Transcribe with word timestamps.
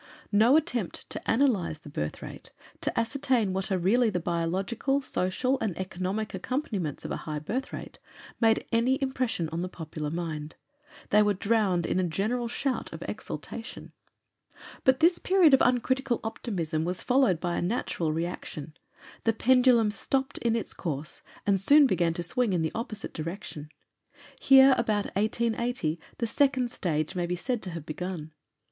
No 0.31 0.55
attempt 0.57 1.07
to 1.11 1.21
analyze 1.29 1.77
the 1.77 1.87
birth 1.89 2.23
rate, 2.23 2.51
to 2.81 2.99
ascertain 2.99 3.53
what 3.53 3.71
are 3.71 3.77
really 3.77 4.09
the 4.09 4.19
biological, 4.19 4.99
social, 5.03 5.59
and 5.59 5.77
economic 5.77 6.33
accompaniments 6.33 7.05
of 7.05 7.11
a 7.11 7.17
high 7.29 7.37
birth 7.37 7.71
rate, 7.71 7.99
made 8.39 8.65
any 8.71 8.99
impression 8.99 9.47
on 9.49 9.61
the 9.61 9.69
popular 9.69 10.09
mind. 10.09 10.55
They 11.11 11.21
were 11.21 11.35
drowned 11.35 11.85
in 11.85 11.99
a 11.99 12.03
general 12.03 12.47
shout 12.47 12.91
of 12.91 13.03
exultation." 13.07 13.91
But 14.85 15.01
this 15.01 15.19
period 15.19 15.53
of 15.53 15.61
uncritical 15.61 16.19
optimism 16.23 16.83
was 16.83 17.03
followed 17.03 17.39
by 17.39 17.57
a 17.57 17.61
natural 17.61 18.11
reaction. 18.11 18.73
The 19.25 19.33
pendulum 19.33 19.91
stopped 19.91 20.39
in 20.39 20.55
its 20.55 20.73
course, 20.73 21.21
and 21.45 21.61
soon 21.61 21.85
began 21.85 22.15
to 22.15 22.23
swing 22.23 22.53
in 22.53 22.63
the 22.63 22.71
opposite 22.73 23.13
direction. 23.13 23.69
Here, 24.39 24.73
about 24.79 25.13
1880, 25.15 25.99
the 26.17 26.25
second 26.25 26.71
stage 26.71 27.13
may 27.13 27.27
be 27.27 27.35
said 27.35 27.61
to 27.61 27.69
have 27.69 27.85
begun. 27.85 28.31